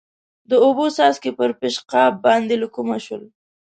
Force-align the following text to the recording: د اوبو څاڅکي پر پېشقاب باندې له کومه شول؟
د 0.49 0.51
اوبو 0.65 0.85
څاڅکي 0.95 1.31
پر 1.39 1.49
پېشقاب 1.61 2.13
باندې 2.25 2.55
له 2.61 2.67
کومه 2.75 2.97
شول؟ 3.05 3.23